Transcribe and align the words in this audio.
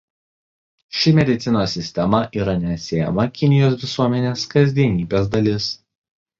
Ši 0.99 1.11
medicinos 1.19 1.75
sistema 1.77 2.23
yra 2.41 2.57
neatsiejama 2.63 3.29
Kinijos 3.37 3.79
visuomenės 3.85 4.49
kasdienybės 4.57 5.33
dalis. 5.39 5.73